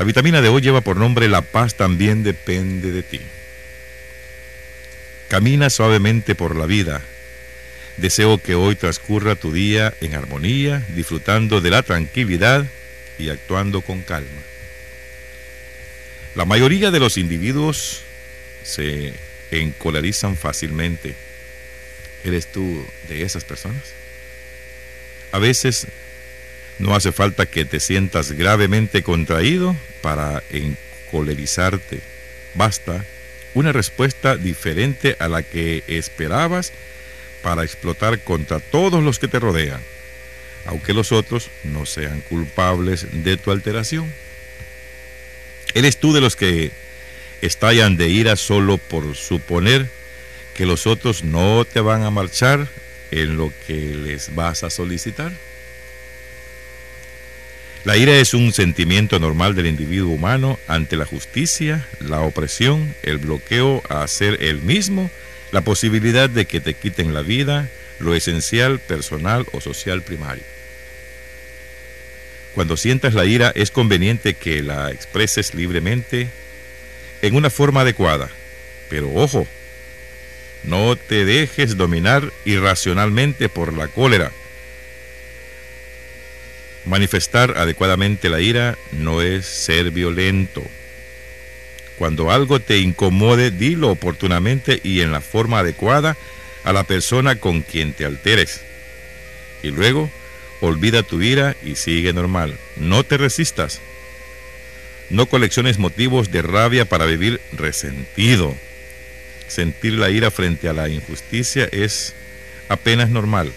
La 0.00 0.06
vitamina 0.06 0.40
de 0.40 0.48
hoy 0.48 0.62
lleva 0.62 0.80
por 0.80 0.96
nombre 0.96 1.28
La 1.28 1.42
paz 1.42 1.74
también 1.74 2.22
depende 2.22 2.90
de 2.90 3.02
ti. 3.02 3.20
Camina 5.28 5.68
suavemente 5.68 6.34
por 6.34 6.56
la 6.56 6.64
vida. 6.64 7.02
Deseo 7.98 8.38
que 8.38 8.54
hoy 8.54 8.76
transcurra 8.76 9.34
tu 9.34 9.52
día 9.52 9.92
en 10.00 10.14
armonía, 10.14 10.82
disfrutando 10.94 11.60
de 11.60 11.68
la 11.68 11.82
tranquilidad 11.82 12.64
y 13.18 13.28
actuando 13.28 13.82
con 13.82 14.00
calma. 14.00 14.40
La 16.34 16.46
mayoría 16.46 16.90
de 16.90 16.98
los 16.98 17.18
individuos 17.18 18.00
se 18.62 19.12
encolerizan 19.50 20.38
fácilmente. 20.38 21.14
¿Eres 22.24 22.46
tú 22.46 22.86
de 23.06 23.20
esas 23.20 23.44
personas? 23.44 23.92
A 25.30 25.38
veces 25.38 25.88
no 26.80 26.94
hace 26.94 27.12
falta 27.12 27.46
que 27.46 27.64
te 27.64 27.78
sientas 27.78 28.32
gravemente 28.32 29.02
contraído 29.02 29.76
para 30.00 30.42
encolerizarte. 30.50 32.00
Basta 32.54 33.04
una 33.54 33.72
respuesta 33.72 34.36
diferente 34.36 35.14
a 35.18 35.28
la 35.28 35.42
que 35.42 35.84
esperabas 35.86 36.72
para 37.42 37.64
explotar 37.64 38.18
contra 38.20 38.60
todos 38.60 39.02
los 39.02 39.18
que 39.18 39.28
te 39.28 39.38
rodean, 39.38 39.80
aunque 40.64 40.94
los 40.94 41.12
otros 41.12 41.50
no 41.64 41.84
sean 41.84 42.22
culpables 42.22 43.06
de 43.12 43.36
tu 43.36 43.50
alteración. 43.50 44.12
¿Eres 45.74 45.98
tú 45.98 46.12
de 46.12 46.20
los 46.20 46.34
que 46.34 46.70
estallan 47.42 47.96
de 47.96 48.08
ira 48.08 48.36
solo 48.36 48.78
por 48.78 49.14
suponer 49.16 49.88
que 50.54 50.66
los 50.66 50.86
otros 50.86 51.24
no 51.24 51.64
te 51.64 51.80
van 51.80 52.02
a 52.02 52.10
marchar 52.10 52.68
en 53.10 53.36
lo 53.36 53.52
que 53.66 53.94
les 53.94 54.34
vas 54.34 54.64
a 54.64 54.70
solicitar? 54.70 55.32
La 57.82 57.96
ira 57.96 58.18
es 58.18 58.34
un 58.34 58.52
sentimiento 58.52 59.18
normal 59.18 59.54
del 59.54 59.66
individuo 59.66 60.12
humano 60.12 60.58
ante 60.68 60.96
la 60.96 61.06
justicia, 61.06 61.86
la 61.98 62.20
opresión, 62.20 62.94
el 63.02 63.16
bloqueo 63.16 63.82
a 63.88 64.02
hacer 64.02 64.42
el 64.42 64.60
mismo, 64.60 65.10
la 65.50 65.62
posibilidad 65.62 66.28
de 66.28 66.44
que 66.44 66.60
te 66.60 66.74
quiten 66.74 67.14
la 67.14 67.22
vida, 67.22 67.70
lo 67.98 68.14
esencial, 68.14 68.80
personal 68.80 69.46
o 69.52 69.62
social 69.62 70.02
primario. 70.02 70.44
Cuando 72.54 72.76
sientas 72.76 73.14
la 73.14 73.24
ira 73.24 73.50
es 73.54 73.70
conveniente 73.70 74.34
que 74.34 74.62
la 74.62 74.90
expreses 74.90 75.54
libremente 75.54 76.28
en 77.22 77.34
una 77.34 77.48
forma 77.48 77.80
adecuada, 77.80 78.28
pero 78.90 79.10
ojo, 79.14 79.46
no 80.64 80.96
te 80.96 81.24
dejes 81.24 81.78
dominar 81.78 82.30
irracionalmente 82.44 83.48
por 83.48 83.72
la 83.72 83.88
cólera 83.88 84.32
Manifestar 86.84 87.58
adecuadamente 87.58 88.28
la 88.28 88.40
ira 88.40 88.78
no 88.92 89.20
es 89.22 89.46
ser 89.46 89.90
violento. 89.90 90.62
Cuando 91.98 92.30
algo 92.30 92.60
te 92.60 92.78
incomode, 92.78 93.50
dilo 93.50 93.90
oportunamente 93.90 94.80
y 94.82 95.02
en 95.02 95.12
la 95.12 95.20
forma 95.20 95.58
adecuada 95.58 96.16
a 96.64 96.72
la 96.72 96.84
persona 96.84 97.36
con 97.36 97.60
quien 97.60 97.92
te 97.92 98.06
alteres. 98.06 98.62
Y 99.62 99.70
luego, 99.70 100.10
olvida 100.60 101.02
tu 101.02 101.20
ira 101.20 101.56
y 101.62 101.76
sigue 101.76 102.14
normal. 102.14 102.56
No 102.76 103.04
te 103.04 103.18
resistas. 103.18 103.80
No 105.10 105.26
colecciones 105.26 105.78
motivos 105.78 106.30
de 106.30 106.40
rabia 106.40 106.86
para 106.86 107.04
vivir 107.04 107.40
resentido. 107.52 108.54
Sentir 109.48 109.94
la 109.94 110.08
ira 110.08 110.30
frente 110.30 110.68
a 110.68 110.72
la 110.72 110.88
injusticia 110.88 111.68
es 111.70 112.14
apenas 112.68 113.10
normal. 113.10 113.52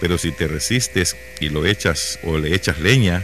Pero 0.00 0.18
si 0.18 0.32
te 0.32 0.48
resistes 0.48 1.16
y 1.38 1.50
lo 1.50 1.66
echas 1.66 2.18
o 2.22 2.38
le 2.38 2.54
echas 2.54 2.78
leña, 2.78 3.22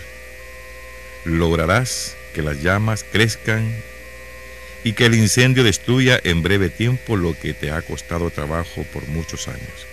lograrás 1.24 2.16
que 2.34 2.42
las 2.42 2.62
llamas 2.62 3.04
crezcan 3.10 3.72
y 4.84 4.92
que 4.92 5.06
el 5.06 5.14
incendio 5.14 5.64
destruya 5.64 6.20
en 6.22 6.42
breve 6.42 6.68
tiempo 6.68 7.16
lo 7.16 7.36
que 7.36 7.54
te 7.54 7.72
ha 7.72 7.82
costado 7.82 8.30
trabajo 8.30 8.84
por 8.92 9.08
muchos 9.08 9.48
años. 9.48 9.86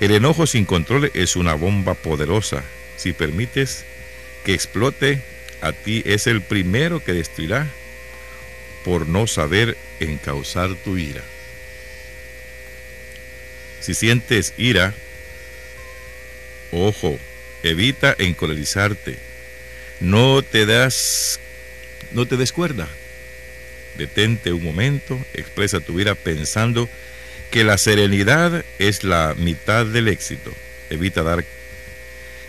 El 0.00 0.10
enojo 0.10 0.46
sin 0.46 0.66
control 0.66 1.10
es 1.14 1.36
una 1.36 1.54
bomba 1.54 1.94
poderosa. 1.94 2.62
Si 2.98 3.14
permites 3.14 3.84
que 4.44 4.52
explote, 4.52 5.22
a 5.62 5.72
ti 5.72 6.02
es 6.04 6.26
el 6.26 6.42
primero 6.42 7.02
que 7.02 7.14
destruirá 7.14 7.66
por 8.84 9.08
no 9.08 9.26
saber 9.26 9.76
encauzar 10.00 10.74
tu 10.74 10.98
ira. 10.98 11.22
Si 13.80 13.94
sientes 13.94 14.54
ira, 14.56 14.94
ojo, 16.72 17.18
evita 17.62 18.14
encolerizarte. 18.18 19.18
No 20.00 20.42
te 20.42 20.66
das, 20.66 21.40
no 22.12 22.26
te 22.26 22.36
descuerda. 22.36 22.88
Detente 23.96 24.52
un 24.52 24.62
momento, 24.62 25.18
expresa 25.32 25.80
tu 25.80 25.98
ira 26.00 26.14
pensando 26.14 26.88
que 27.50 27.64
la 27.64 27.78
serenidad 27.78 28.64
es 28.78 29.04
la 29.04 29.34
mitad 29.36 29.86
del 29.86 30.08
éxito. 30.08 30.52
Evita 30.90 31.22
dar 31.22 31.44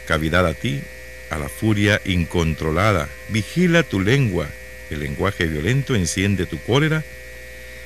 cavidad 0.05 0.45
a 0.45 0.53
ti, 0.53 0.81
a 1.29 1.37
la 1.37 1.49
furia 1.49 2.01
incontrolada. 2.05 3.09
Vigila 3.29 3.83
tu 3.83 3.99
lengua. 3.99 4.49
El 4.89 4.99
lenguaje 4.99 5.45
violento 5.45 5.95
enciende 5.95 6.45
tu 6.45 6.59
cólera 6.59 7.03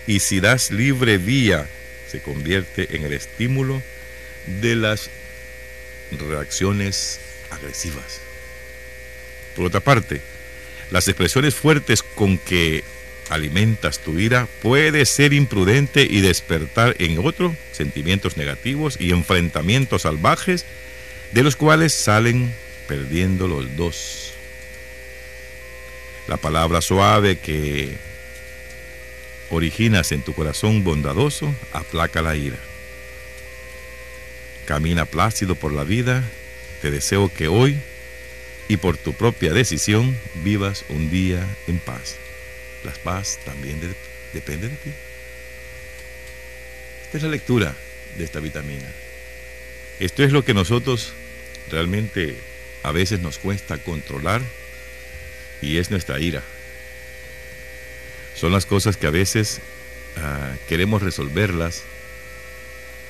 y 0.07 0.19
si 0.19 0.39
das 0.39 0.71
libre 0.71 1.17
vía 1.17 1.67
se 2.11 2.19
convierte 2.19 2.95
en 2.95 3.05
el 3.05 3.13
estímulo 3.13 3.81
de 4.61 4.75
las 4.75 5.09
reacciones 6.11 7.19
agresivas. 7.49 8.19
Por 9.55 9.65
otra 9.65 9.79
parte, 9.79 10.19
las 10.89 11.07
expresiones 11.07 11.55
fuertes 11.55 12.03
con 12.03 12.37
que 12.37 12.83
alimentas 13.29 13.99
tu 13.99 14.19
ira 14.19 14.47
puede 14.61 15.05
ser 15.05 15.31
imprudente 15.31 16.05
y 16.09 16.19
despertar 16.19 16.97
en 16.99 17.25
otro 17.25 17.55
sentimientos 17.71 18.35
negativos 18.35 18.97
y 18.99 19.11
enfrentamientos 19.11 20.01
salvajes 20.01 20.65
de 21.31 21.43
los 21.43 21.55
cuales 21.55 21.93
salen 21.93 22.53
perdiendo 22.87 23.47
los 23.47 23.77
dos. 23.77 24.33
La 26.27 26.35
palabra 26.35 26.81
suave 26.81 27.37
que 27.37 27.95
originas 29.51 30.11
en 30.11 30.21
tu 30.21 30.33
corazón 30.33 30.83
bondadoso, 30.83 31.53
aplaca 31.73 32.21
la 32.21 32.35
ira. 32.35 32.57
Camina 34.65 35.05
plácido 35.05 35.55
por 35.55 35.73
la 35.73 35.83
vida, 35.83 36.23
te 36.81 36.89
deseo 36.89 37.31
que 37.31 37.47
hoy 37.47 37.77
y 38.67 38.77
por 38.77 38.97
tu 38.97 39.13
propia 39.13 39.53
decisión 39.53 40.17
vivas 40.43 40.85
un 40.89 41.11
día 41.11 41.45
en 41.67 41.79
paz. 41.79 42.15
La 42.83 42.93
paz 42.93 43.39
también 43.45 43.79
depende 44.33 44.69
de 44.69 44.75
ti. 44.77 44.91
Esta 47.03 47.17
es 47.17 47.23
la 47.23 47.29
lectura 47.29 47.75
de 48.17 48.23
esta 48.23 48.39
vitamina. 48.39 48.89
Esto 49.99 50.23
es 50.23 50.31
lo 50.31 50.45
que 50.45 50.53
nosotros 50.53 51.13
realmente 51.69 52.35
a 52.83 52.91
veces 52.91 53.19
nos 53.19 53.37
cuesta 53.37 53.77
controlar 53.77 54.41
y 55.61 55.77
es 55.77 55.91
nuestra 55.91 56.19
ira. 56.19 56.41
Son 58.41 58.51
las 58.51 58.65
cosas 58.65 58.97
que 58.97 59.05
a 59.05 59.11
veces 59.11 59.61
ah, 60.17 60.55
queremos 60.67 61.03
resolverlas 61.03 61.83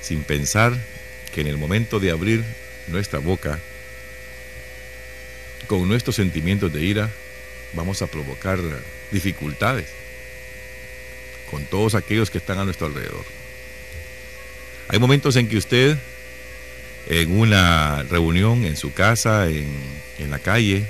sin 0.01 0.23
pensar 0.23 0.77
que 1.33 1.39
en 1.39 1.47
el 1.47 1.57
momento 1.57 2.01
de 2.01 2.11
abrir 2.11 2.43
nuestra 2.87 3.19
boca, 3.19 3.57
con 5.67 5.87
nuestros 5.87 6.17
sentimientos 6.17 6.73
de 6.73 6.83
ira, 6.83 7.09
vamos 7.71 8.01
a 8.01 8.07
provocar 8.07 8.59
dificultades 9.09 9.87
con 11.49 11.63
todos 11.63 11.95
aquellos 11.95 12.29
que 12.29 12.39
están 12.39 12.59
a 12.59 12.65
nuestro 12.65 12.87
alrededor. 12.87 13.23
Hay 14.89 14.99
momentos 14.99 15.37
en 15.37 15.47
que 15.47 15.55
usted, 15.55 15.97
en 17.07 17.39
una 17.39 18.03
reunión, 18.03 18.65
en 18.65 18.75
su 18.75 18.91
casa, 18.91 19.47
en, 19.47 19.73
en 20.19 20.29
la 20.29 20.39
calle, 20.39 20.83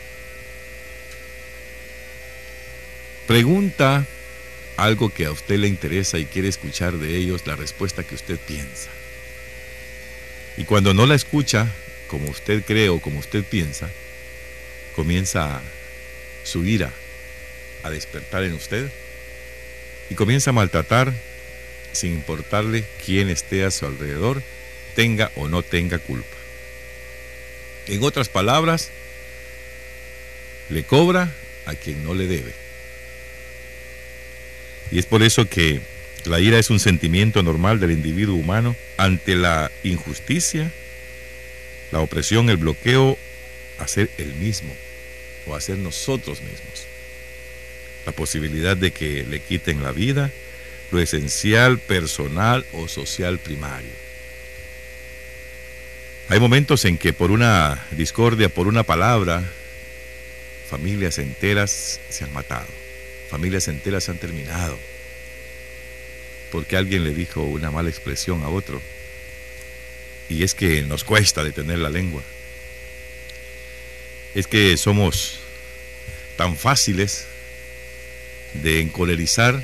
pregunta 3.27 4.07
algo 4.77 5.09
que 5.09 5.25
a 5.25 5.31
usted 5.31 5.57
le 5.57 5.67
interesa 5.67 6.19
y 6.19 6.25
quiere 6.25 6.47
escuchar 6.47 6.97
de 6.97 7.17
ellos 7.17 7.45
la 7.45 7.55
respuesta 7.55 8.03
que 8.03 8.15
usted 8.15 8.37
piensa. 8.37 8.89
Y 10.57 10.65
cuando 10.65 10.93
no 10.93 11.05
la 11.05 11.15
escucha 11.15 11.67
como 12.07 12.29
usted 12.29 12.63
cree 12.63 12.89
o 12.89 12.99
como 12.99 13.19
usted 13.19 13.43
piensa, 13.43 13.89
comienza 14.95 15.61
su 16.43 16.65
ira 16.65 16.91
a 17.83 17.89
despertar 17.89 18.43
en 18.43 18.53
usted 18.53 18.89
y 20.09 20.15
comienza 20.15 20.49
a 20.49 20.53
maltratar 20.53 21.13
sin 21.93 22.13
importarle 22.13 22.85
quién 23.05 23.29
esté 23.29 23.63
a 23.63 23.71
su 23.71 23.85
alrededor, 23.85 24.41
tenga 24.95 25.31
o 25.35 25.47
no 25.47 25.63
tenga 25.63 25.99
culpa. 25.99 26.37
En 27.87 28.03
otras 28.03 28.29
palabras, 28.29 28.89
le 30.69 30.83
cobra 30.83 31.31
a 31.65 31.75
quien 31.75 32.03
no 32.03 32.13
le 32.13 32.27
debe. 32.27 32.60
Y 34.91 34.99
es 34.99 35.05
por 35.05 35.23
eso 35.23 35.47
que 35.47 35.81
la 36.25 36.39
ira 36.39 36.59
es 36.59 36.69
un 36.69 36.79
sentimiento 36.79 37.41
normal 37.43 37.79
del 37.79 37.91
individuo 37.91 38.35
humano 38.35 38.75
ante 38.97 39.35
la 39.35 39.71
injusticia, 39.83 40.71
la 41.91 41.99
opresión, 41.99 42.49
el 42.49 42.57
bloqueo, 42.57 43.17
hacer 43.79 44.09
el 44.17 44.33
mismo. 44.35 44.73
o 45.47 45.55
a 45.55 45.61
ser 45.61 45.77
nosotros 45.79 46.39
mismos. 46.41 46.85
La 48.05 48.11
posibilidad 48.11 48.77
de 48.77 48.91
que 48.91 49.23
le 49.23 49.39
quiten 49.39 49.81
la 49.81 49.91
vida, 49.91 50.31
lo 50.91 50.99
esencial, 50.99 51.79
personal 51.79 52.63
o 52.73 52.87
social 52.87 53.39
primario. 53.39 53.89
Hay 56.29 56.39
momentos 56.39 56.85
en 56.85 56.99
que 56.99 57.11
por 57.11 57.31
una 57.31 57.85
discordia, 57.91 58.49
por 58.49 58.67
una 58.67 58.83
palabra, 58.83 59.43
familias 60.69 61.17
enteras 61.17 61.99
se 62.09 62.23
han 62.23 62.31
matado, 62.31 62.67
familias 63.31 63.69
enteras 63.69 64.09
han 64.09 64.17
terminado, 64.17 64.77
porque 66.51 66.75
alguien 66.75 67.05
le 67.05 67.13
dijo 67.13 67.41
una 67.43 67.71
mala 67.71 67.89
expresión 67.89 68.43
a 68.43 68.49
otro. 68.49 68.81
Y 70.27 70.43
es 70.43 70.53
que 70.53 70.81
nos 70.81 71.05
cuesta 71.05 71.41
detener 71.41 71.79
la 71.79 71.89
lengua. 71.89 72.21
Es 74.35 74.47
que 74.47 74.75
somos 74.75 75.39
tan 76.35 76.57
fáciles 76.57 77.25
de 78.53 78.81
encolerizar 78.81 79.63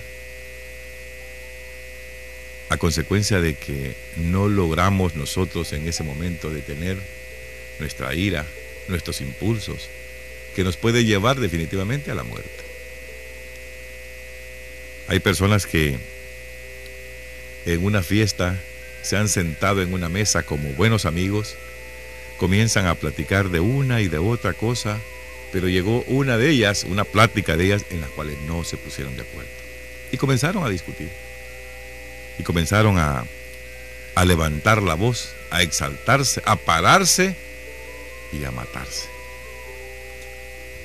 a 2.70 2.78
consecuencia 2.78 3.42
de 3.42 3.56
que 3.56 3.96
no 4.16 4.48
logramos 4.48 5.16
nosotros 5.16 5.74
en 5.74 5.90
ese 5.90 6.04
momento 6.04 6.50
detener 6.50 6.98
nuestra 7.80 8.14
ira, 8.16 8.46
nuestros 8.88 9.20
impulsos, 9.20 9.90
que 10.56 10.64
nos 10.64 10.78
puede 10.78 11.04
llevar 11.04 11.40
definitivamente 11.40 12.12
a 12.12 12.16
la 12.16 12.24
muerte. 12.24 12.67
Hay 15.08 15.20
personas 15.20 15.66
que 15.66 15.98
en 17.66 17.84
una 17.84 18.04
fiesta 18.04 18.60
se 19.02 19.18
han 19.18 19.30
sentado 19.30 19.82
en 19.82 19.94
una 19.94 20.10
mesa 20.10 20.44
como 20.44 20.70
buenos 20.74 21.06
amigos, 21.06 21.56
comienzan 22.38 22.88
a 22.88 22.96
platicar 22.96 23.50
de 23.50 23.60
una 23.60 24.02
y 24.02 24.10
de 24.10 24.18
otra 24.18 24.54
cosa, 24.54 25.00
pero 25.52 25.70
llegó 25.70 26.04
una 26.08 26.38
de 26.38 26.50
ellas, 26.50 26.84
una 26.84 27.06
plática 27.06 27.56
de 27.56 27.66
ellas 27.66 27.86
en 27.90 28.02
las 28.02 28.10
cuales 28.12 28.38
no 28.48 28.64
se 28.64 28.78
pusieron 28.78 29.16
de 29.16 29.24
acuerdo. 29.24 29.50
Y 30.12 30.18
comenzaron 30.18 30.66
a 30.66 30.70
discutir. 30.70 31.10
Y 32.38 32.44
comenzaron 32.44 32.98
a, 32.98 33.26
levantar 34.26 34.82
la 34.82 34.96
voz, 34.96 35.34
a 35.52 35.62
exaltarse, 35.62 36.42
a 36.46 36.56
pararse 36.56 37.36
y 38.34 38.44
a 38.44 38.52
matarse. 38.52 39.08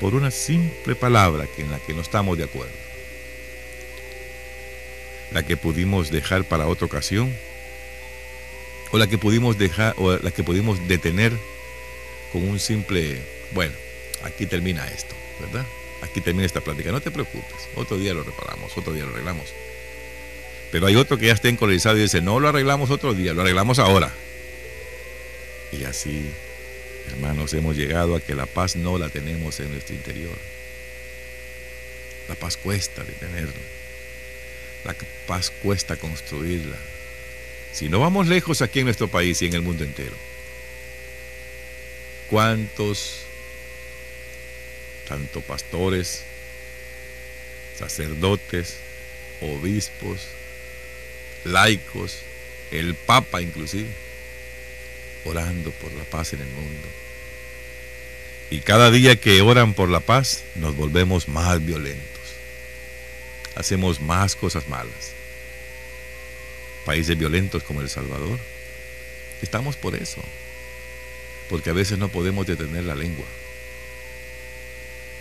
Por 0.00 0.14
una 0.14 0.30
simple 0.30 0.94
palabra 0.94 1.46
en 1.58 1.70
la 1.70 1.78
que 1.78 1.94
no 1.94 2.02
estamos 2.02 2.36
de 2.38 2.44
acuerdo. 2.44 2.81
La 5.32 5.42
que 5.42 5.56
pudimos 5.56 6.10
dejar 6.10 6.44
para 6.44 6.66
otra 6.66 6.86
ocasión 6.86 7.34
o 8.92 8.98
la 8.98 9.06
que 9.06 9.18
pudimos 9.18 9.58
dejar 9.58 9.94
o 9.96 10.12
la 10.12 10.30
que 10.30 10.44
pudimos 10.44 10.86
detener 10.86 11.32
con 12.30 12.46
un 12.46 12.60
simple, 12.60 13.22
bueno, 13.52 13.74
aquí 14.22 14.46
termina 14.46 14.86
esto, 14.88 15.14
¿verdad? 15.40 15.66
Aquí 16.02 16.20
termina 16.20 16.44
esta 16.44 16.60
plática, 16.60 16.92
no 16.92 17.00
te 17.00 17.10
preocupes, 17.10 17.68
otro 17.74 17.96
día 17.96 18.12
lo 18.12 18.22
reparamos, 18.22 18.76
otro 18.76 18.92
día 18.92 19.04
lo 19.04 19.10
arreglamos. 19.10 19.52
Pero 20.70 20.86
hay 20.86 20.96
otro 20.96 21.18
que 21.18 21.26
ya 21.26 21.32
está 21.32 21.48
encolerizado 21.48 21.96
y 21.96 22.02
dice, 22.02 22.20
no 22.20 22.38
lo 22.38 22.48
arreglamos 22.48 22.90
otro 22.90 23.14
día, 23.14 23.32
lo 23.32 23.42
arreglamos 23.42 23.78
ahora. 23.78 24.12
Y 25.70 25.84
así, 25.84 26.30
hermanos, 27.12 27.54
hemos 27.54 27.76
llegado 27.76 28.14
a 28.14 28.20
que 28.20 28.34
la 28.34 28.46
paz 28.46 28.76
no 28.76 28.98
la 28.98 29.08
tenemos 29.08 29.58
en 29.60 29.70
nuestro 29.70 29.94
interior. 29.94 30.36
La 32.28 32.34
paz 32.34 32.56
cuesta 32.56 33.04
detenerla. 33.04 33.52
La 34.84 34.94
paz 35.26 35.50
cuesta 35.62 35.96
construirla. 35.96 36.76
Si 37.72 37.88
no 37.88 38.00
vamos 38.00 38.28
lejos 38.28 38.62
aquí 38.62 38.80
en 38.80 38.86
nuestro 38.86 39.08
país 39.08 39.40
y 39.40 39.46
en 39.46 39.54
el 39.54 39.62
mundo 39.62 39.84
entero, 39.84 40.14
¿cuántos, 42.28 43.20
tanto 45.08 45.40
pastores, 45.40 46.22
sacerdotes, 47.78 48.76
obispos, 49.40 50.20
laicos, 51.44 52.18
el 52.70 52.94
Papa 52.94 53.40
inclusive, 53.40 53.88
orando 55.24 55.70
por 55.70 55.92
la 55.92 56.04
paz 56.04 56.32
en 56.34 56.40
el 56.40 56.48
mundo? 56.48 56.88
Y 58.50 58.60
cada 58.60 58.90
día 58.90 59.16
que 59.16 59.40
oran 59.40 59.72
por 59.72 59.88
la 59.88 60.00
paz, 60.00 60.42
nos 60.56 60.76
volvemos 60.76 61.26
más 61.26 61.64
violentos. 61.64 62.21
Hacemos 63.54 64.00
más 64.00 64.34
cosas 64.34 64.68
malas 64.68 65.12
países 66.84 67.16
violentos 67.16 67.62
como 67.62 67.80
El 67.80 67.88
Salvador. 67.88 68.38
Estamos 69.40 69.76
por 69.76 69.94
eso, 69.94 70.22
porque 71.48 71.70
a 71.70 71.74
veces 71.74 71.98
no 71.98 72.08
podemos 72.08 72.46
detener 72.46 72.84
la 72.84 72.94
lengua. 72.94 73.26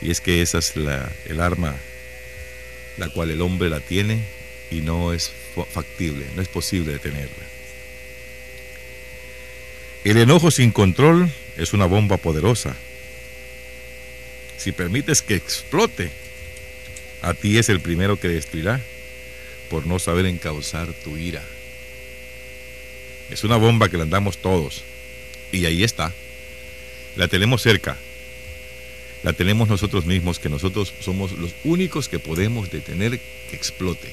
Y 0.02 0.12
es 0.12 0.22
que 0.22 0.42
esa 0.42 0.58
es 0.58 0.76
la, 0.76 1.12
el 1.26 1.40
arma 1.40 1.76
la 2.98 3.10
cual 3.10 3.32
el 3.32 3.42
hombre 3.42 3.70
la 3.70 3.80
tiene 3.80 4.20
y 4.70 4.82
no 4.82 5.14
es 5.14 5.32
factible, 5.72 6.26
no 6.36 6.42
es 6.42 6.48
posible 6.48 6.94
detenerla. 6.94 7.46
El 10.04 10.18
enojo 10.18 10.52
sin 10.52 10.72
control 10.72 11.32
es 11.58 11.74
una 11.74 11.86
bomba 11.86 12.18
poderosa. 12.18 12.76
Si 14.58 14.72
permites 14.72 15.22
que 15.22 15.36
explote, 15.36 16.12
a 17.22 17.34
ti 17.34 17.58
es 17.58 17.70
el 17.70 17.80
primero 17.80 18.20
que 18.20 18.28
destruirá 18.28 18.82
por 19.70 19.86
no 19.86 20.00
saber 20.00 20.26
encauzar 20.26 20.92
tu 21.04 21.18
ira. 21.18 21.44
Es 23.30 23.44
una 23.44 23.56
bomba 23.56 23.90
que 23.90 23.98
la 23.98 24.04
andamos 24.04 24.38
todos. 24.38 24.84
Y 25.52 25.66
ahí 25.66 25.84
está. 25.84 26.14
La 27.16 27.28
tenemos 27.28 27.62
cerca. 27.62 27.98
La 29.24 29.34
tenemos 29.34 29.70
nosotros 29.70 30.06
mismos, 30.06 30.40
que 30.40 30.50
nosotros 30.50 30.94
somos 31.00 31.34
los 31.34 31.54
únicos 31.64 32.10
que 32.10 32.20
podemos 32.20 32.72
detener 32.72 33.20
que 33.50 33.56
explote. 33.56 34.10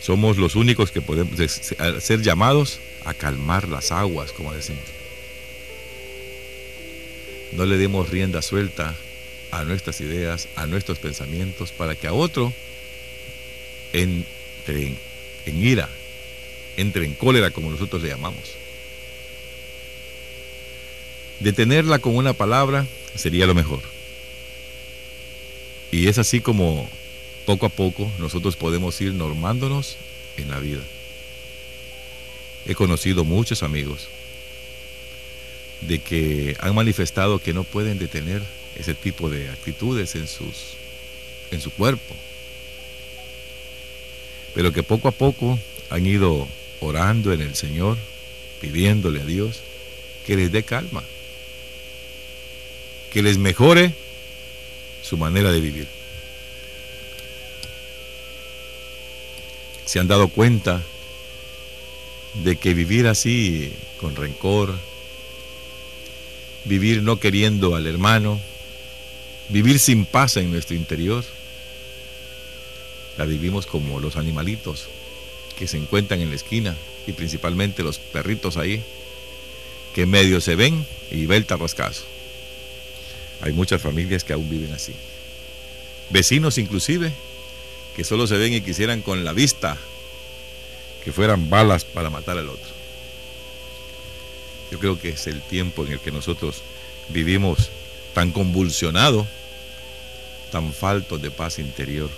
Somos 0.00 0.38
los 0.38 0.56
únicos 0.56 0.90
que 0.90 1.02
podemos 1.02 1.38
ser 2.00 2.22
llamados 2.22 2.80
a 3.04 3.12
calmar 3.12 3.68
las 3.68 3.92
aguas, 3.92 4.32
como 4.32 4.54
decimos. 4.54 4.82
No 7.52 7.66
le 7.66 7.76
demos 7.76 8.08
rienda 8.08 8.40
suelta 8.40 8.96
a 9.50 9.64
nuestras 9.64 10.00
ideas, 10.00 10.48
a 10.56 10.66
nuestros 10.66 10.98
pensamientos, 10.98 11.72
para 11.72 11.94
que 11.94 12.06
a 12.06 12.12
otro 12.12 12.52
entre 13.92 14.94
en, 15.46 15.62
ira, 15.62 15.88
entre 16.76 17.04
en 17.04 17.14
cólera, 17.14 17.50
como 17.50 17.70
nosotros 17.70 18.02
le 18.02 18.08
llamamos. 18.08 18.54
Detenerla 21.40 21.98
con 21.98 22.16
una 22.16 22.32
palabra 22.32 22.86
sería 23.14 23.46
lo 23.46 23.54
mejor. 23.54 23.80
Y 25.90 26.08
es 26.08 26.18
así 26.18 26.40
como 26.40 26.88
poco 27.46 27.66
a 27.66 27.70
poco 27.70 28.10
nosotros 28.18 28.56
podemos 28.56 29.00
ir 29.00 29.14
normándonos 29.14 29.96
en 30.36 30.50
la 30.50 30.60
vida. 30.60 30.82
He 32.66 32.74
conocido 32.74 33.24
muchos 33.24 33.62
amigos 33.62 34.08
de 35.80 35.98
que 35.98 36.56
han 36.60 36.74
manifestado 36.74 37.38
que 37.38 37.54
no 37.54 37.64
pueden 37.64 37.98
detener 37.98 38.42
ese 38.76 38.94
tipo 38.94 39.28
de 39.28 39.48
actitudes 39.50 40.14
en 40.14 40.26
sus 40.26 40.74
en 41.50 41.60
su 41.60 41.70
cuerpo, 41.72 42.14
pero 44.54 44.72
que 44.72 44.82
poco 44.82 45.08
a 45.08 45.12
poco 45.12 45.58
han 45.90 46.06
ido 46.06 46.46
orando 46.80 47.32
en 47.32 47.40
el 47.40 47.54
Señor, 47.54 47.98
pidiéndole 48.60 49.20
a 49.20 49.24
Dios 49.24 49.60
que 50.26 50.36
les 50.36 50.52
dé 50.52 50.62
calma, 50.62 51.02
que 53.12 53.22
les 53.22 53.38
mejore 53.38 53.92
su 55.02 55.16
manera 55.16 55.50
de 55.50 55.60
vivir. 55.60 55.88
Se 59.84 59.98
han 59.98 60.06
dado 60.06 60.28
cuenta 60.28 60.82
de 62.44 62.56
que 62.56 62.74
vivir 62.74 63.08
así 63.08 63.72
con 64.00 64.14
rencor, 64.14 64.72
vivir 66.64 67.02
no 67.02 67.18
queriendo 67.18 67.74
al 67.74 67.88
hermano, 67.88 68.40
vivir 69.50 69.78
sin 69.78 70.04
paz 70.06 70.36
en 70.36 70.50
nuestro 70.50 70.76
interior, 70.76 71.24
la 73.18 73.24
vivimos 73.24 73.66
como 73.66 74.00
los 74.00 74.16
animalitos 74.16 74.88
que 75.58 75.66
se 75.66 75.76
encuentran 75.76 76.20
en 76.20 76.30
la 76.30 76.36
esquina 76.36 76.76
y 77.06 77.12
principalmente 77.12 77.82
los 77.82 77.98
perritos 77.98 78.56
ahí 78.56 78.82
que 79.94 80.06
medio 80.06 80.40
se 80.40 80.54
ven 80.54 80.86
y 81.10 81.26
ve 81.26 81.36
el 81.36 81.46
tarrascazo. 81.46 82.04
Hay 83.42 83.52
muchas 83.52 83.82
familias 83.82 84.24
que 84.24 84.32
aún 84.32 84.48
viven 84.48 84.72
así. 84.72 84.94
Vecinos 86.10 86.58
inclusive 86.58 87.12
que 87.96 88.04
solo 88.04 88.26
se 88.26 88.36
ven 88.36 88.52
y 88.52 88.60
quisieran 88.60 89.02
con 89.02 89.24
la 89.24 89.32
vista 89.32 89.76
que 91.04 91.12
fueran 91.12 91.50
balas 91.50 91.84
para 91.84 92.10
matar 92.10 92.38
al 92.38 92.48
otro. 92.48 92.70
Yo 94.70 94.78
creo 94.78 95.00
que 95.00 95.10
es 95.10 95.26
el 95.26 95.42
tiempo 95.42 95.84
en 95.84 95.92
el 95.92 96.00
que 96.00 96.12
nosotros 96.12 96.62
vivimos 97.08 97.70
tan 98.14 98.30
convulsionado, 98.30 99.26
tan 100.50 100.72
faltos 100.72 101.20
de 101.20 101.30
paz 101.30 101.58
interior. 101.58 102.10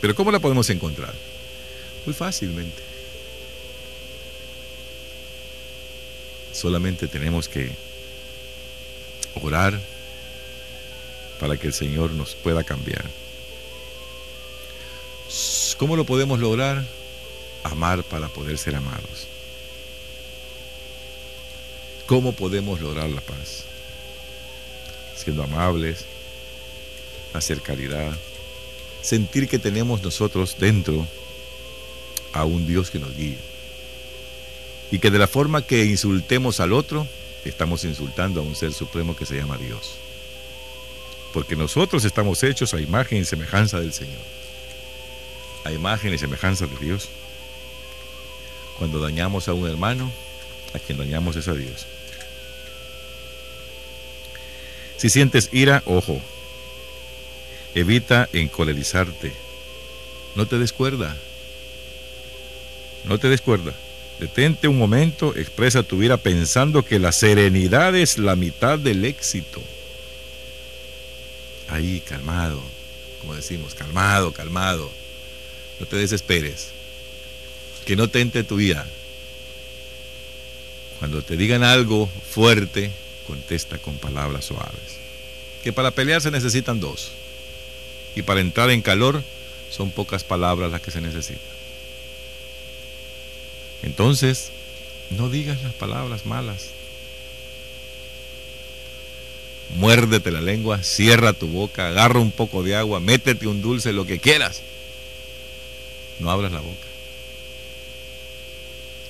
Pero 0.00 0.14
¿cómo 0.14 0.30
la 0.30 0.40
podemos 0.40 0.68
encontrar? 0.70 1.14
Muy 2.06 2.14
fácilmente. 2.14 2.82
Solamente 6.52 7.06
tenemos 7.08 7.48
que 7.48 7.70
orar, 9.34 9.78
para 11.40 11.56
que 11.56 11.68
el 11.68 11.72
Señor 11.72 12.10
nos 12.10 12.34
pueda 12.34 12.62
cambiar. 12.62 13.04
¿Cómo 15.78 15.96
lo 15.96 16.04
podemos 16.04 16.38
lograr? 16.38 16.84
Amar 17.62 18.02
para 18.04 18.28
poder 18.28 18.58
ser 18.58 18.76
amados. 18.76 19.26
¿Cómo 22.06 22.32
podemos 22.32 22.80
lograr 22.80 23.08
la 23.08 23.22
paz? 23.22 23.64
Siendo 25.16 25.42
amables, 25.42 26.04
hacer 27.32 27.60
caridad, 27.60 28.12
sentir 29.02 29.48
que 29.48 29.58
tenemos 29.58 30.02
nosotros 30.02 30.56
dentro 30.58 31.06
a 32.32 32.44
un 32.44 32.66
Dios 32.66 32.90
que 32.90 32.98
nos 32.98 33.16
guía. 33.16 33.38
Y 34.90 34.98
que 34.98 35.10
de 35.10 35.18
la 35.18 35.28
forma 35.28 35.62
que 35.62 35.84
insultemos 35.84 36.60
al 36.60 36.72
otro, 36.72 37.06
estamos 37.44 37.84
insultando 37.84 38.40
a 38.40 38.42
un 38.42 38.56
ser 38.56 38.72
supremo 38.72 39.16
que 39.16 39.26
se 39.26 39.36
llama 39.36 39.56
Dios. 39.56 39.94
Porque 41.32 41.54
nosotros 41.54 42.04
estamos 42.04 42.42
hechos 42.42 42.74
a 42.74 42.80
imagen 42.80 43.18
y 43.18 43.24
semejanza 43.24 43.78
del 43.78 43.92
Señor. 43.92 44.18
A 45.64 45.72
imagen 45.72 46.12
y 46.12 46.18
semejanza 46.18 46.66
de 46.66 46.76
Dios. 46.84 47.08
Cuando 48.78 48.98
dañamos 48.98 49.46
a 49.48 49.52
un 49.52 49.68
hermano, 49.68 50.10
a 50.74 50.78
quien 50.78 50.98
dañamos 50.98 51.36
es 51.36 51.46
a 51.48 51.54
Dios. 51.54 51.86
Si 54.96 55.08
sientes 55.08 55.48
ira, 55.52 55.82
ojo. 55.86 56.20
Evita 57.74 58.28
encolerizarte. 58.32 59.32
No 60.34 60.46
te 60.46 60.58
descuerda. 60.58 61.16
No 63.04 63.18
te 63.18 63.28
descuerda. 63.28 63.74
Detente 64.18 64.68
un 64.68 64.76
momento, 64.76 65.34
expresa 65.34 65.82
tu 65.82 66.02
ira 66.02 66.18
pensando 66.18 66.84
que 66.84 66.98
la 66.98 67.10
serenidad 67.10 67.94
es 67.96 68.18
la 68.18 68.36
mitad 68.36 68.78
del 68.78 69.04
éxito. 69.04 69.62
Ahí, 71.68 72.00
calmado, 72.00 72.60
como 73.20 73.34
decimos, 73.34 73.74
calmado, 73.74 74.32
calmado. 74.32 74.90
No 75.78 75.86
te 75.86 75.96
desesperes. 75.96 76.68
Que 77.86 77.96
no 77.96 78.08
tente 78.08 78.44
tu 78.44 78.60
ira. 78.60 78.86
Cuando 80.98 81.22
te 81.22 81.38
digan 81.38 81.62
algo 81.62 82.10
fuerte, 82.30 82.90
contesta 83.26 83.78
con 83.78 83.96
palabras 83.96 84.44
suaves. 84.44 84.98
Que 85.64 85.72
para 85.72 85.92
pelear 85.92 86.20
se 86.20 86.30
necesitan 86.30 86.78
dos. 86.78 87.12
Y 88.14 88.22
para 88.22 88.40
entrar 88.40 88.70
en 88.70 88.82
calor 88.82 89.22
son 89.70 89.90
pocas 89.90 90.24
palabras 90.24 90.70
las 90.70 90.80
que 90.80 90.90
se 90.90 91.00
necesitan. 91.00 91.42
Entonces, 93.82 94.50
no 95.10 95.28
digas 95.28 95.62
las 95.62 95.72
palabras 95.74 96.26
malas. 96.26 96.68
Muérdete 99.76 100.30
la 100.30 100.40
lengua, 100.40 100.82
cierra 100.82 101.32
tu 101.32 101.46
boca, 101.46 101.88
agarra 101.88 102.18
un 102.18 102.32
poco 102.32 102.62
de 102.62 102.74
agua, 102.74 103.00
métete 103.00 103.46
un 103.46 103.62
dulce, 103.62 103.92
lo 103.92 104.04
que 104.04 104.18
quieras. 104.18 104.62
No 106.18 106.30
abras 106.30 106.52
la 106.52 106.60
boca. 106.60 106.86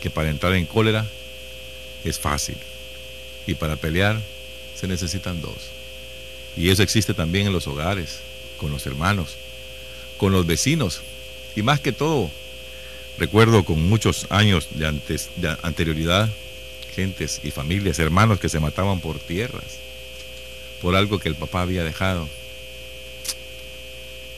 Que 0.02 0.10
para 0.10 0.30
entrar 0.30 0.54
en 0.54 0.66
cólera 0.66 1.06
es 2.04 2.18
fácil. 2.18 2.56
Y 3.46 3.54
para 3.54 3.76
pelear 3.76 4.20
se 4.78 4.86
necesitan 4.86 5.40
dos. 5.40 5.56
Y 6.56 6.70
eso 6.70 6.82
existe 6.82 7.14
también 7.14 7.46
en 7.46 7.52
los 7.52 7.66
hogares, 7.66 8.20
con 8.60 8.70
los 8.70 8.86
hermanos, 8.86 9.36
con 10.18 10.32
los 10.32 10.46
vecinos. 10.46 11.00
Y 11.56 11.62
más 11.62 11.80
que 11.80 11.92
todo, 11.92 12.30
recuerdo 13.18 13.64
con 13.64 13.88
muchos 13.88 14.26
años 14.30 14.68
de, 14.72 14.86
antes, 14.86 15.30
de 15.36 15.56
anterioridad, 15.62 16.28
gentes 16.94 17.40
y 17.42 17.50
familias, 17.50 17.98
hermanos 17.98 18.38
que 18.38 18.50
se 18.50 18.60
mataban 18.60 19.00
por 19.00 19.18
tierras, 19.18 19.78
por 20.82 20.94
algo 20.94 21.18
que 21.18 21.30
el 21.30 21.34
papá 21.34 21.62
había 21.62 21.84
dejado. 21.84 22.28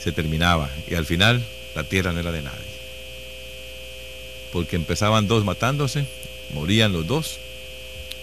Se 0.01 0.13
terminaba 0.13 0.71
y 0.89 0.95
al 0.95 1.05
final 1.05 1.43
la 1.75 1.83
tierra 1.83 2.13
no 2.13 2.21
era 2.21 2.31
de 2.31 2.43
nadie. 2.43 2.73
Porque 4.53 4.77
empezaban 4.77 5.27
dos 5.27 5.45
matándose, 5.45 6.05
morían 6.53 6.93
los 6.93 7.07
dos 7.07 7.39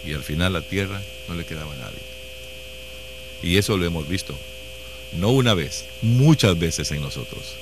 y 0.06 0.14
al 0.14 0.22
final 0.22 0.54
la 0.54 0.62
tierra 0.62 1.02
no 1.28 1.34
le 1.34 1.44
quedaba 1.44 1.74
a 1.74 1.76
nadie. 1.76 2.00
Y 3.42 3.58
eso 3.58 3.76
lo 3.76 3.84
hemos 3.84 4.08
visto, 4.08 4.34
no 5.12 5.30
una 5.30 5.54
vez, 5.54 5.84
muchas 6.02 6.58
veces 6.58 6.90
en 6.92 7.02
nosotros. 7.02 7.54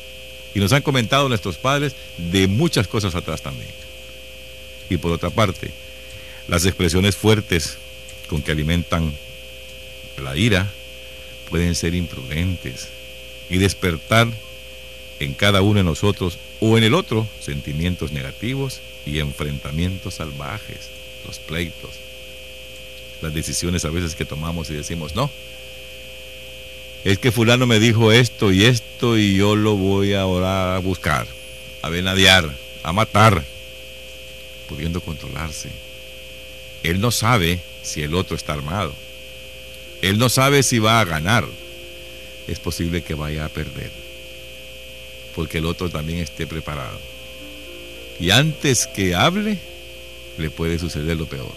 Y 0.55 0.61
nos 0.61 0.73
han 0.73 0.83
comentado 0.83 1.29
nuestros 1.29 1.57
padres 1.57 1.95
de 2.17 2.49
muchas 2.49 2.89
cosas 2.89 3.15
atrás 3.15 3.43
también. 3.43 3.71
Y 4.91 4.97
por 4.97 5.13
otra 5.13 5.31
parte, 5.31 5.71
las 6.49 6.65
expresiones 6.65 7.17
fuertes 7.17 7.77
con 8.29 8.43
que 8.43 8.53
alimentan 8.53 9.13
la 10.23 10.37
ira 10.37 10.71
pueden 11.49 11.75
ser 11.75 11.95
imprudentes 11.95 12.89
y 13.51 13.59
despertar 13.59 14.29
en 15.21 15.35
cada 15.35 15.63
uno 15.63 15.79
de 15.79 15.85
nosotros 15.85 16.39
o 16.61 16.77
en 16.79 16.85
el 16.85 16.95
otro 16.95 17.27
sentimientos 17.41 18.13
negativos 18.13 18.81
y 19.07 19.21
enfrentamientos 19.21 20.15
salvajes, 20.15 20.89
los 21.27 21.39
pleitos, 21.39 21.91
las 23.23 23.35
decisiones 23.35 23.85
a 23.85 23.91
veces 23.91 24.15
que 24.15 24.25
tomamos 24.25 24.71
y 24.71 24.75
decimos, 24.75 25.15
no, 25.15 25.31
es 27.05 27.19
que 27.19 27.33
fulano 27.33 27.67
me 27.67 27.79
dijo 27.79 28.13
esto 28.13 28.53
y 28.53 28.65
esto 28.65 29.17
y 29.17 29.37
yo 29.37 29.57
lo 29.57 29.77
voy 29.77 30.15
ahora 30.15 30.77
a 30.77 30.79
buscar, 30.79 31.27
a 31.83 31.89
venadear, 31.89 32.51
a 32.83 32.93
matar, 32.93 33.45
pudiendo 34.69 35.01
controlarse. 35.01 35.71
Él 36.83 37.01
no 37.01 37.11
sabe 37.11 37.61
si 37.83 38.03
el 38.03 38.15
otro 38.15 38.37
está 38.37 38.53
armado. 38.53 38.95
Él 40.03 40.19
no 40.19 40.29
sabe 40.29 40.63
si 40.63 40.79
va 40.79 41.01
a 41.01 41.05
ganar. 41.05 41.47
Es 42.47 42.59
posible 42.59 43.03
que 43.03 43.15
vaya 43.15 43.45
a 43.45 43.49
perder. 43.49 43.91
Porque 45.35 45.59
el 45.59 45.67
otro 45.67 45.91
también 45.91 46.19
esté 46.19 46.47
preparado. 46.47 46.99
Y 48.21 48.31
antes 48.31 48.87
que 48.87 49.15
hable, 49.15 49.59
le 50.39 50.51
puede 50.51 50.79
suceder 50.79 51.17
lo 51.17 51.27
peor. 51.27 51.53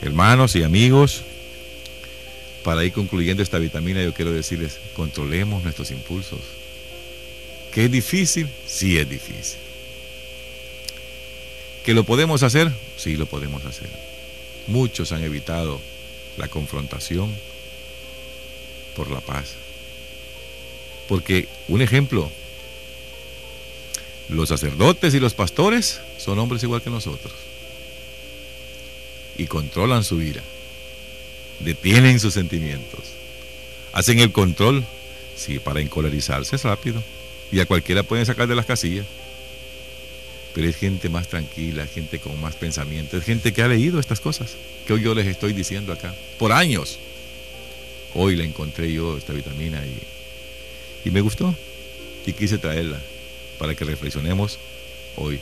Hermanos 0.00 0.56
y 0.56 0.62
amigos, 0.62 1.22
para 2.62 2.84
ir 2.84 2.92
concluyendo 2.92 3.42
esta 3.42 3.58
vitamina, 3.58 4.02
yo 4.02 4.14
quiero 4.14 4.32
decirles, 4.32 4.78
controlemos 4.94 5.62
nuestros 5.62 5.90
impulsos. 5.90 6.40
¿Que 7.72 7.86
es 7.86 7.90
difícil? 7.90 8.48
Sí 8.66 8.98
es 8.98 9.08
difícil. 9.08 9.58
¿Que 11.84 11.94
lo 11.94 12.04
podemos 12.04 12.42
hacer? 12.42 12.70
Sí 12.96 13.16
lo 13.16 13.26
podemos 13.26 13.64
hacer. 13.64 13.88
Muchos 14.68 15.10
han 15.12 15.24
evitado 15.24 15.80
la 16.36 16.48
confrontación 16.48 17.34
por 18.94 19.10
la 19.10 19.20
paz. 19.20 19.54
Porque, 21.08 21.48
un 21.68 21.82
ejemplo, 21.82 22.30
los 24.28 24.48
sacerdotes 24.48 25.14
y 25.14 25.20
los 25.20 25.34
pastores 25.34 26.00
son 26.18 26.38
hombres 26.38 26.62
igual 26.62 26.82
que 26.82 26.90
nosotros. 26.90 27.32
Y 29.36 29.46
controlan 29.46 30.04
su 30.04 30.20
ira 30.20 30.42
detienen 31.62 32.20
sus 32.20 32.34
sentimientos, 32.34 33.00
hacen 33.92 34.18
el 34.18 34.32
control, 34.32 34.84
sí, 35.36 35.58
para 35.58 35.80
encolerizarse 35.80 36.56
es 36.56 36.64
rápido, 36.64 37.02
y 37.50 37.60
a 37.60 37.66
cualquiera 37.66 38.02
pueden 38.02 38.26
sacar 38.26 38.48
de 38.48 38.54
las 38.54 38.66
casillas, 38.66 39.06
pero 40.54 40.68
es 40.68 40.76
gente 40.76 41.08
más 41.08 41.28
tranquila, 41.28 41.86
gente 41.86 42.18
con 42.18 42.40
más 42.40 42.54
pensamiento, 42.54 43.16
es 43.16 43.24
gente 43.24 43.52
que 43.52 43.62
ha 43.62 43.68
leído 43.68 43.98
estas 43.98 44.20
cosas, 44.20 44.56
que 44.86 44.92
hoy 44.92 45.02
yo 45.02 45.14
les 45.14 45.26
estoy 45.26 45.52
diciendo 45.52 45.92
acá, 45.92 46.14
por 46.38 46.52
años. 46.52 46.98
Hoy 48.14 48.36
la 48.36 48.44
encontré 48.44 48.92
yo, 48.92 49.16
esta 49.16 49.32
vitamina, 49.32 49.82
y, 49.86 51.08
y 51.08 51.10
me 51.10 51.22
gustó, 51.22 51.54
y 52.26 52.34
quise 52.34 52.58
traerla 52.58 53.00
para 53.58 53.74
que 53.74 53.84
reflexionemos 53.84 54.58
hoy. 55.16 55.40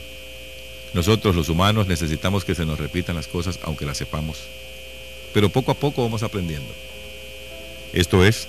Nosotros 0.93 1.35
los 1.35 1.49
humanos 1.49 1.87
necesitamos 1.87 2.45
que 2.45 2.55
se 2.55 2.65
nos 2.65 2.79
repitan 2.79 3.15
las 3.15 3.27
cosas 3.27 3.59
aunque 3.63 3.85
las 3.85 3.97
sepamos 3.97 4.37
pero 5.33 5.49
poco 5.49 5.71
a 5.71 5.75
poco 5.75 6.03
vamos 6.03 6.23
aprendiendo. 6.23 6.73
Esto 7.93 8.25
es 8.25 8.47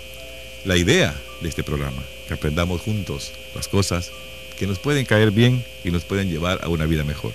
la 0.64 0.76
idea 0.76 1.14
de 1.40 1.48
este 1.48 1.64
programa, 1.64 2.02
que 2.28 2.34
aprendamos 2.34 2.80
juntos 2.80 3.32
las 3.54 3.68
cosas 3.68 4.10
que 4.58 4.66
nos 4.66 4.78
pueden 4.78 5.04
caer 5.04 5.30
bien 5.30 5.64
y 5.84 5.90
nos 5.90 6.04
pueden 6.04 6.30
llevar 6.30 6.60
a 6.62 6.68
una 6.68 6.86
vida 6.86 7.04
mejor. 7.04 7.32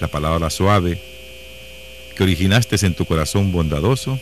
La 0.00 0.08
palabra 0.08 0.50
suave 0.50 0.98
que 2.14 2.22
originaste 2.22 2.76
en 2.86 2.94
tu 2.94 3.04
corazón 3.04 3.52
bondadoso, 3.52 4.18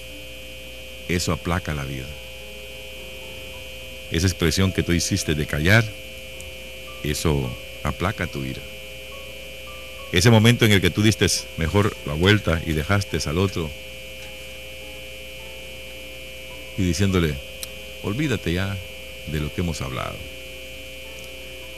eso 1.08 1.32
aplaca 1.32 1.74
la 1.74 1.84
vida. 1.84 2.06
Esa 4.10 4.26
expresión 4.26 4.72
que 4.72 4.82
tú 4.82 4.92
hiciste 4.92 5.34
de 5.34 5.46
callar, 5.46 5.84
eso 7.02 7.50
aplaca 7.82 8.26
tu 8.26 8.44
ira. 8.44 8.60
Ese 10.12 10.30
momento 10.30 10.64
en 10.64 10.72
el 10.72 10.80
que 10.80 10.90
tú 10.90 11.02
diste 11.02 11.26
mejor 11.56 11.96
la 12.06 12.12
vuelta 12.12 12.60
y 12.66 12.72
dejaste 12.72 13.18
al 13.26 13.38
otro 13.38 13.70
y 16.76 16.82
diciéndole, 16.82 17.34
olvídate 18.02 18.52
ya 18.52 18.76
de 19.26 19.40
lo 19.40 19.52
que 19.54 19.60
hemos 19.60 19.80
hablado. 19.80 20.16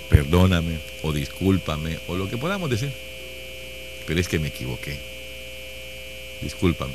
Perdóname 0.08 0.78
o 1.02 1.12
discúlpame 1.12 1.98
o 2.06 2.16
lo 2.16 2.28
que 2.28 2.38
podamos 2.38 2.70
decir. 2.70 2.90
Pero 4.06 4.20
es 4.20 4.28
que 4.28 4.38
me 4.38 4.48
equivoqué. 4.48 4.96
Discúlpame. 6.42 6.94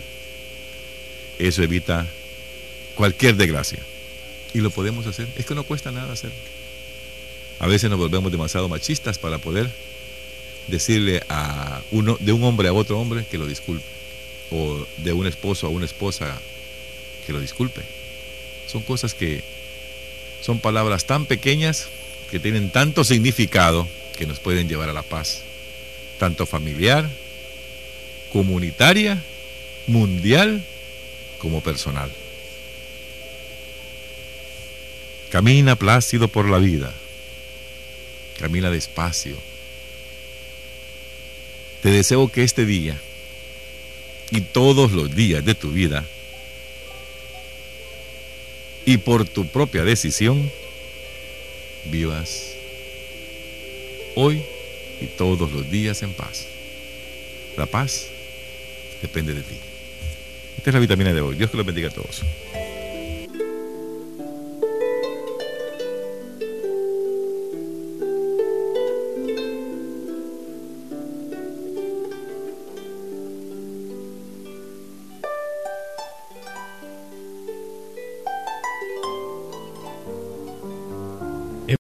Eso 1.39 1.63
evita 1.63 2.08
cualquier 2.96 3.36
desgracia. 3.36 3.79
Y 4.53 4.60
lo 4.60 4.70
podemos 4.70 5.06
hacer. 5.08 5.27
Es 5.36 5.46
que 5.46 5.56
no 5.56 5.63
cuesta 5.63 5.91
nada 5.91 6.13
hacerlo. 6.13 6.38
A 7.60 7.68
veces 7.68 7.89
nos 7.89 8.00
volvemos 8.00 8.32
demasiado 8.32 8.70
machistas 8.70 9.18
para 9.18 9.38
poder 9.38 9.70
decirle 10.68 11.24
a 11.29 11.82
uno, 11.91 12.18
de 12.20 12.32
un 12.32 12.44
hombre 12.44 12.70
a 12.70 12.74
otro 12.74 13.00
hombre 13.00 13.25
que 13.29 13.38
lo 13.38 13.48
disculpe. 13.48 13.86
O 14.51 14.86
de 14.98 15.13
un 15.13 15.27
esposo 15.27 15.68
a 15.68 15.70
una 15.70 15.86
esposa 15.86 16.39
que 17.30 17.34
lo 17.34 17.40
disculpe. 17.42 17.82
Son 18.66 18.82
cosas 18.82 19.14
que 19.14 19.44
son 20.42 20.60
palabras 20.60 21.06
tan 21.06 21.28
pequeñas 21.28 21.88
que 22.32 22.40
tienen 22.40 22.72
tanto 22.72 23.04
significado 23.04 23.88
que 24.18 24.26
nos 24.26 24.40
pueden 24.40 24.68
llevar 24.68 24.90
a 24.90 24.94
la 24.94 25.04
paz, 25.04 25.44
tanto 26.18 26.48
familiar, 26.48 27.08
comunitaria, 28.34 29.22
mundial 29.86 30.64
como 31.38 31.62
personal. 31.62 32.12
Camina 35.30 35.76
plácido 35.76 36.30
por 36.30 36.50
la 36.50 36.58
vida, 36.58 36.92
camina 38.40 38.72
despacio. 38.72 39.36
Te 41.84 41.92
deseo 41.92 42.28
que 42.32 42.44
este 42.44 42.66
día 42.66 43.00
y 44.32 44.42
todos 44.42 44.94
los 44.94 45.14
días 45.14 45.46
de 45.46 45.54
tu 45.54 45.70
vida 45.70 46.08
y 48.89 48.98
por 48.98 49.24
tu 49.24 49.46
propia 49.46 49.84
decisión 49.84 50.51
vivas 51.91 52.55
hoy 54.15 54.41
y 55.00 55.05
todos 55.05 55.51
los 55.51 55.69
días 55.69 56.01
en 56.01 56.12
paz. 56.12 56.48
La 57.55 57.67
paz 57.67 58.08
depende 59.00 59.36
de 59.36 59.43
ti. 59.43 59.53
Esta 60.58 60.72
es 60.72 60.74
la 60.74 60.79
vitamina 60.79 61.13
de 61.13 61.22
hoy. 61.22 61.36
Dios 61.36 61.51
que 61.51 61.58
los 61.58 61.67
bendiga 61.67 61.89
a 61.89 61.91
todos. 61.91 62.24